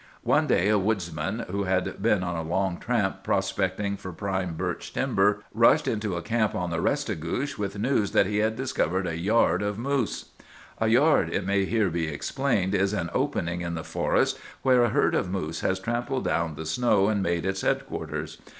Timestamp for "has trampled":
15.59-16.25